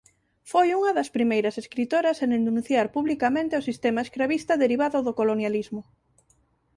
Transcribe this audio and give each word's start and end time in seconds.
Foi 0.51 0.67
unha 0.79 0.91
das 0.97 1.09
primeiras 1.17 1.55
escritoras 1.63 2.17
en 2.23 2.29
denunciar 2.47 2.87
publicamente 2.95 3.57
o 3.59 3.65
sistema 3.69 4.03
escravista 4.05 4.53
derivado 4.63 4.97
do 5.07 5.17
colonialismo. 5.19 5.81